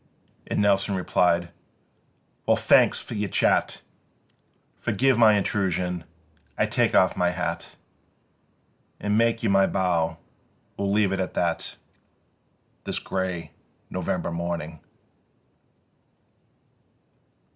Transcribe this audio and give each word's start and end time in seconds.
And 0.47 0.63
Nelson 0.63 0.95
replied: 0.95 1.51
"Well, 2.47 2.57
thanks 2.57 3.03
f' 3.07 3.11
your 3.15 3.29
chat. 3.29 3.83
Forgive 4.79 5.15
my 5.15 5.33
intrusion! 5.35 6.05
I 6.57 6.65
take 6.65 6.95
off 6.95 7.15
my 7.15 7.29
hat 7.29 7.75
And 8.99 9.15
make 9.15 9.43
you 9.43 9.51
my 9.51 9.67
bow... 9.67 10.17
we'll 10.75 10.91
leave 10.91 11.11
it 11.11 11.19
at 11.19 11.35
that, 11.35 11.75
This 12.83 12.97
grey 12.97 13.51
November 13.91 14.31
morning." 14.31 14.79